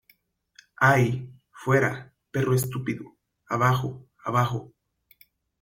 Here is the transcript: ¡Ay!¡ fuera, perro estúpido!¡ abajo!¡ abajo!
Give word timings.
¡Ay!¡ 0.77 1.31
fuera, 1.51 2.11
perro 2.31 2.55
estúpido!¡ 2.55 3.19
abajo!¡ 3.47 4.07
abajo! 4.25 4.73